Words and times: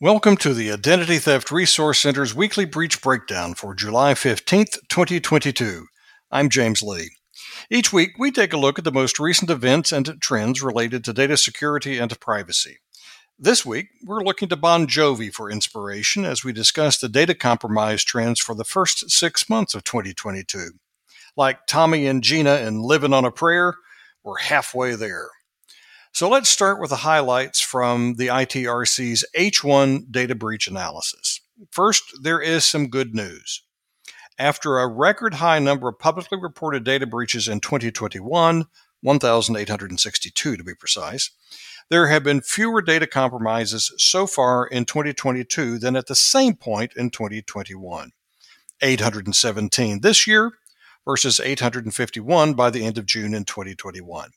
Welcome 0.00 0.36
to 0.36 0.54
the 0.54 0.70
Identity 0.70 1.18
Theft 1.18 1.50
Resource 1.50 1.98
Center's 1.98 2.32
weekly 2.32 2.64
breach 2.64 3.02
breakdown 3.02 3.54
for 3.54 3.74
July 3.74 4.14
15th, 4.14 4.78
2022. 4.88 5.88
I'm 6.30 6.48
James 6.48 6.82
Lee. 6.82 7.10
Each 7.68 7.92
week, 7.92 8.10
we 8.16 8.30
take 8.30 8.52
a 8.52 8.58
look 8.58 8.78
at 8.78 8.84
the 8.84 8.92
most 8.92 9.18
recent 9.18 9.50
events 9.50 9.90
and 9.90 10.14
trends 10.20 10.62
related 10.62 11.02
to 11.02 11.12
data 11.12 11.36
security 11.36 11.98
and 11.98 12.20
privacy. 12.20 12.76
This 13.36 13.66
week, 13.66 13.88
we're 14.04 14.22
looking 14.22 14.48
to 14.50 14.56
Bon 14.56 14.86
Jovi 14.86 15.34
for 15.34 15.50
inspiration 15.50 16.24
as 16.24 16.44
we 16.44 16.52
discuss 16.52 16.98
the 16.98 17.08
data 17.08 17.34
compromise 17.34 18.04
trends 18.04 18.38
for 18.38 18.54
the 18.54 18.62
first 18.62 19.10
six 19.10 19.50
months 19.50 19.74
of 19.74 19.82
2022. 19.82 20.74
Like 21.36 21.66
Tommy 21.66 22.06
and 22.06 22.22
Gina 22.22 22.58
in 22.58 22.82
Living 22.82 23.12
on 23.12 23.24
a 23.24 23.32
Prayer, 23.32 23.74
we're 24.22 24.38
halfway 24.38 24.94
there. 24.94 25.30
So 26.12 26.28
let's 26.28 26.48
start 26.48 26.80
with 26.80 26.90
the 26.90 26.96
highlights 26.96 27.60
from 27.60 28.14
the 28.14 28.28
ITRC's 28.28 29.24
H1 29.36 30.10
data 30.10 30.34
breach 30.34 30.66
analysis. 30.66 31.40
First, 31.70 32.02
there 32.22 32.40
is 32.40 32.64
some 32.64 32.88
good 32.88 33.14
news. 33.14 33.62
After 34.38 34.78
a 34.78 34.88
record 34.88 35.34
high 35.34 35.58
number 35.58 35.88
of 35.88 35.98
publicly 35.98 36.38
reported 36.40 36.84
data 36.84 37.06
breaches 37.06 37.48
in 37.48 37.60
2021, 37.60 38.66
1,862 39.00 40.56
to 40.56 40.64
be 40.64 40.74
precise, 40.74 41.30
there 41.90 42.08
have 42.08 42.22
been 42.22 42.40
fewer 42.40 42.82
data 42.82 43.06
compromises 43.06 43.92
so 43.96 44.26
far 44.26 44.66
in 44.66 44.84
2022 44.84 45.78
than 45.78 45.96
at 45.96 46.06
the 46.06 46.14
same 46.14 46.54
point 46.54 46.92
in 46.96 47.10
2021. 47.10 48.12
817 48.80 50.00
this 50.00 50.26
year 50.26 50.52
versus 51.04 51.40
851 51.40 52.54
by 52.54 52.70
the 52.70 52.84
end 52.84 52.98
of 52.98 53.06
June 53.06 53.34
in 53.34 53.44
2021. 53.44 54.30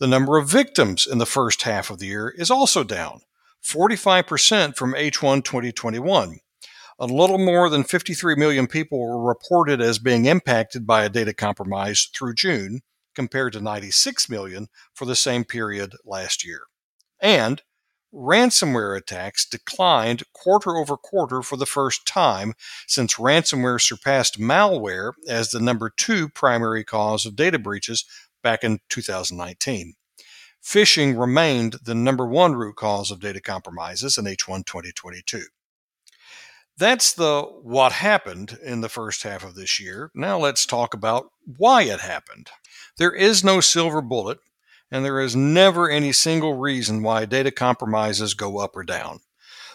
The 0.00 0.08
number 0.08 0.38
of 0.38 0.48
victims 0.48 1.06
in 1.06 1.18
the 1.18 1.26
first 1.26 1.60
half 1.62 1.90
of 1.90 1.98
the 1.98 2.06
year 2.06 2.30
is 2.30 2.50
also 2.50 2.82
down, 2.82 3.20
45% 3.62 4.74
from 4.74 4.94
H1 4.94 5.44
2021. 5.44 6.38
A 6.98 7.06
little 7.06 7.36
more 7.36 7.68
than 7.68 7.84
53 7.84 8.34
million 8.36 8.66
people 8.66 8.98
were 8.98 9.22
reported 9.22 9.82
as 9.82 9.98
being 9.98 10.24
impacted 10.24 10.86
by 10.86 11.04
a 11.04 11.10
data 11.10 11.34
compromise 11.34 12.08
through 12.14 12.32
June, 12.32 12.80
compared 13.14 13.52
to 13.52 13.60
96 13.60 14.30
million 14.30 14.68
for 14.94 15.04
the 15.04 15.14
same 15.14 15.44
period 15.44 15.92
last 16.06 16.46
year. 16.46 16.62
And 17.20 17.60
ransomware 18.10 18.96
attacks 18.96 19.46
declined 19.46 20.22
quarter 20.32 20.78
over 20.78 20.96
quarter 20.96 21.42
for 21.42 21.58
the 21.58 21.66
first 21.66 22.06
time 22.06 22.54
since 22.86 23.16
ransomware 23.16 23.78
surpassed 23.78 24.40
malware 24.40 25.12
as 25.28 25.50
the 25.50 25.60
number 25.60 25.90
two 25.94 26.30
primary 26.30 26.84
cause 26.84 27.26
of 27.26 27.36
data 27.36 27.58
breaches 27.58 28.06
back 28.42 28.64
in 28.64 28.78
2019. 28.88 29.94
Phishing 30.62 31.18
remained 31.18 31.76
the 31.82 31.94
number 31.94 32.26
one 32.26 32.54
root 32.54 32.76
cause 32.76 33.10
of 33.10 33.20
data 33.20 33.40
compromises 33.40 34.18
in 34.18 34.26
H1 34.26 34.66
2022. 34.66 35.44
That's 36.76 37.12
the 37.12 37.42
what 37.42 37.92
happened 37.92 38.58
in 38.64 38.80
the 38.80 38.88
first 38.88 39.22
half 39.22 39.44
of 39.44 39.54
this 39.54 39.78
year. 39.78 40.10
Now 40.14 40.38
let's 40.38 40.64
talk 40.64 40.94
about 40.94 41.30
why 41.44 41.82
it 41.82 42.00
happened. 42.00 42.50
There 42.96 43.12
is 43.12 43.44
no 43.44 43.60
silver 43.60 44.00
bullet, 44.00 44.38
and 44.90 45.04
there 45.04 45.20
is 45.20 45.36
never 45.36 45.90
any 45.90 46.12
single 46.12 46.54
reason 46.54 47.02
why 47.02 47.24
data 47.26 47.50
compromises 47.50 48.34
go 48.34 48.58
up 48.58 48.76
or 48.76 48.82
down. 48.82 49.20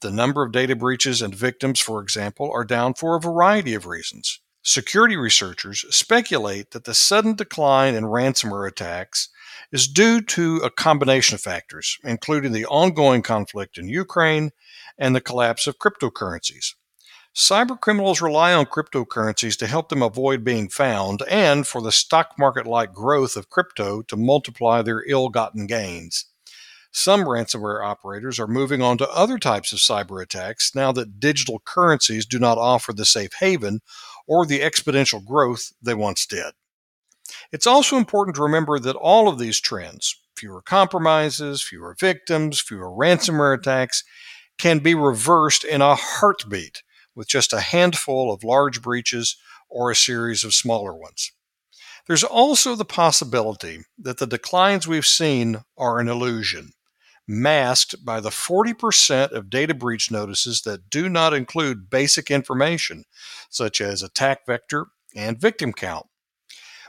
The 0.00 0.10
number 0.10 0.42
of 0.42 0.52
data 0.52 0.76
breaches 0.76 1.22
and 1.22 1.34
victims, 1.34 1.80
for 1.80 2.02
example, 2.02 2.50
are 2.52 2.64
down 2.64 2.94
for 2.94 3.16
a 3.16 3.20
variety 3.20 3.74
of 3.74 3.86
reasons. 3.86 4.40
Security 4.68 5.16
researchers 5.16 5.84
speculate 5.94 6.72
that 6.72 6.82
the 6.82 6.92
sudden 6.92 7.36
decline 7.36 7.94
in 7.94 8.02
ransomware 8.02 8.66
attacks 8.66 9.28
is 9.70 9.86
due 9.86 10.20
to 10.20 10.56
a 10.56 10.70
combination 10.70 11.36
of 11.36 11.40
factors, 11.40 11.98
including 12.02 12.50
the 12.50 12.66
ongoing 12.66 13.22
conflict 13.22 13.78
in 13.78 13.88
Ukraine 13.88 14.50
and 14.98 15.14
the 15.14 15.20
collapse 15.20 15.68
of 15.68 15.78
cryptocurrencies. 15.78 16.74
Cybercriminals 17.32 18.20
rely 18.20 18.52
on 18.52 18.66
cryptocurrencies 18.66 19.56
to 19.58 19.68
help 19.68 19.88
them 19.88 20.02
avoid 20.02 20.42
being 20.42 20.68
found 20.68 21.22
and 21.30 21.64
for 21.64 21.80
the 21.80 21.92
stock 21.92 22.32
market 22.36 22.66
like 22.66 22.92
growth 22.92 23.36
of 23.36 23.48
crypto 23.48 24.02
to 24.02 24.16
multiply 24.16 24.82
their 24.82 25.04
ill 25.06 25.28
gotten 25.28 25.68
gains. 25.68 26.24
Some 26.98 27.24
ransomware 27.24 27.84
operators 27.84 28.40
are 28.40 28.46
moving 28.46 28.80
on 28.80 28.96
to 28.96 29.10
other 29.10 29.38
types 29.38 29.70
of 29.70 29.80
cyber 29.80 30.22
attacks 30.22 30.74
now 30.74 30.92
that 30.92 31.20
digital 31.20 31.60
currencies 31.62 32.24
do 32.24 32.38
not 32.38 32.56
offer 32.56 32.94
the 32.94 33.04
safe 33.04 33.34
haven 33.38 33.80
or 34.26 34.46
the 34.46 34.60
exponential 34.60 35.22
growth 35.22 35.74
they 35.82 35.92
once 35.92 36.24
did. 36.24 36.54
It's 37.52 37.66
also 37.66 37.98
important 37.98 38.34
to 38.36 38.42
remember 38.42 38.78
that 38.78 38.96
all 38.96 39.28
of 39.28 39.38
these 39.38 39.60
trends 39.60 40.18
fewer 40.34 40.62
compromises, 40.62 41.62
fewer 41.62 41.94
victims, 42.00 42.60
fewer 42.60 42.88
ransomware 42.90 43.58
attacks 43.58 44.02
can 44.56 44.78
be 44.78 44.94
reversed 44.94 45.64
in 45.64 45.82
a 45.82 45.96
heartbeat 45.96 46.82
with 47.14 47.28
just 47.28 47.52
a 47.52 47.60
handful 47.60 48.32
of 48.32 48.42
large 48.42 48.80
breaches 48.80 49.36
or 49.68 49.90
a 49.90 49.96
series 49.96 50.44
of 50.44 50.54
smaller 50.54 50.94
ones. 50.94 51.30
There's 52.06 52.24
also 52.24 52.74
the 52.74 52.86
possibility 52.86 53.80
that 53.98 54.16
the 54.16 54.26
declines 54.26 54.88
we've 54.88 55.06
seen 55.06 55.62
are 55.76 55.98
an 55.98 56.08
illusion 56.08 56.72
masked 57.26 58.04
by 58.04 58.20
the 58.20 58.30
40% 58.30 59.32
of 59.32 59.50
data 59.50 59.74
breach 59.74 60.10
notices 60.10 60.62
that 60.62 60.90
do 60.90 61.08
not 61.08 61.34
include 61.34 61.90
basic 61.90 62.30
information, 62.30 63.04
such 63.50 63.80
as 63.80 64.02
attack 64.02 64.46
vector 64.46 64.86
and 65.14 65.40
victim 65.40 65.72
count. 65.72 66.06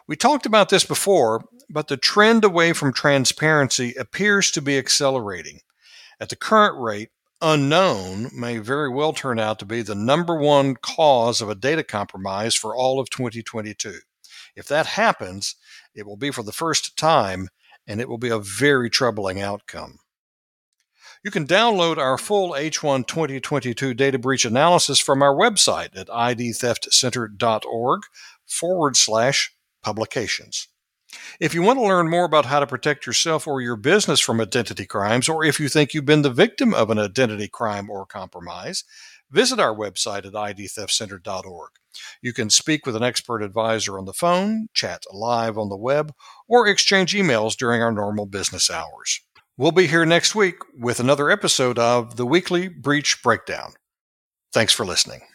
We 0.07 0.15
talked 0.15 0.45
about 0.45 0.69
this 0.69 0.85
before, 0.85 1.43
but 1.69 1.87
the 1.87 1.97
trend 1.97 2.45
away 2.45 2.73
from 2.73 2.93
transparency 2.93 3.93
appears 3.95 4.51
to 4.51 4.61
be 4.61 4.77
accelerating. 4.77 5.61
At 6.19 6.29
the 6.29 6.35
current 6.35 6.79
rate, 6.81 7.09
unknown 7.41 8.29
may 8.33 8.57
very 8.57 8.89
well 8.89 9.13
turn 9.13 9.37
out 9.37 9.59
to 9.59 9.65
be 9.65 9.81
the 9.81 9.95
number 9.95 10.35
one 10.35 10.75
cause 10.75 11.41
of 11.41 11.49
a 11.49 11.55
data 11.55 11.83
compromise 11.83 12.55
for 12.55 12.75
all 12.75 12.99
of 12.99 13.09
2022. 13.09 13.99
If 14.55 14.67
that 14.67 14.85
happens, 14.85 15.55
it 15.93 16.05
will 16.05 16.17
be 16.17 16.31
for 16.31 16.41
the 16.41 16.51
first 16.51 16.97
time, 16.97 17.49
and 17.85 18.01
it 18.01 18.09
will 18.09 18.17
be 18.17 18.29
a 18.29 18.39
very 18.39 18.89
troubling 18.89 19.41
outcome. 19.41 19.99
You 21.23 21.31
can 21.31 21.47
download 21.47 21.97
our 21.97 22.17
full 22.17 22.51
H1 22.51 23.07
2022 23.07 23.93
data 23.93 24.19
breach 24.19 24.45
analysis 24.45 24.99
from 24.99 25.21
our 25.21 25.35
website 25.35 25.97
at 25.97 26.07
idtheftcenter.org 26.07 28.01
forward 28.45 28.95
slash 28.95 29.53
publications. 29.83 30.67
If 31.39 31.53
you 31.53 31.61
want 31.61 31.79
to 31.79 31.85
learn 31.85 32.09
more 32.09 32.25
about 32.25 32.45
how 32.45 32.59
to 32.59 32.67
protect 32.67 33.05
yourself 33.05 33.47
or 33.47 33.61
your 33.61 33.77
business 33.77 34.19
from 34.19 34.41
identity 34.41 34.85
crimes, 34.85 35.29
or 35.29 35.43
if 35.43 35.59
you 35.59 35.69
think 35.69 35.93
you've 35.93 36.05
been 36.05 36.21
the 36.21 36.29
victim 36.29 36.73
of 36.73 36.89
an 36.89 36.99
identity 36.99 37.47
crime 37.47 37.89
or 37.89 38.05
compromise, 38.05 38.83
visit 39.31 39.59
our 39.59 39.75
website 39.75 40.25
at 40.25 40.33
idtheftcenter.org. 40.33 41.71
You 42.21 42.33
can 42.33 42.49
speak 42.49 42.85
with 42.85 42.95
an 42.95 43.03
expert 43.03 43.41
advisor 43.41 43.97
on 43.97 44.05
the 44.05 44.13
phone, 44.13 44.67
chat 44.73 45.03
live 45.11 45.57
on 45.57 45.69
the 45.69 45.77
web, 45.77 46.13
or 46.47 46.67
exchange 46.67 47.13
emails 47.13 47.55
during 47.55 47.81
our 47.81 47.91
normal 47.91 48.25
business 48.25 48.69
hours. 48.69 49.21
We'll 49.59 49.71
be 49.71 49.87
here 49.87 50.05
next 50.05 50.35
week 50.35 50.57
with 50.77 50.99
another 50.99 51.31
episode 51.31 51.79
of 51.79 52.15
the 52.15 52.27
Weekly 52.27 52.67
Breach 52.67 53.23
Breakdown. 53.23 53.73
Thanks 54.53 54.71
for 54.71 54.85
listening. 54.85 55.21